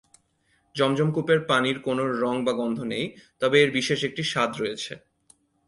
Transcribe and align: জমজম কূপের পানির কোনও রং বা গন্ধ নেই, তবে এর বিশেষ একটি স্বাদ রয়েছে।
জমজম 0.75 1.09
কূপের 1.11 1.39
পানির 1.45 1.77
কোনও 1.79 2.05
রং 2.23 2.35
বা 2.45 2.53
গন্ধ 2.53 2.79
নেই, 2.83 3.05
তবে 3.41 3.57
এর 3.63 3.69
বিশেষ 3.71 3.99
একটি 4.03 4.23
স্বাদ 4.23 4.51
রয়েছে। 4.57 4.93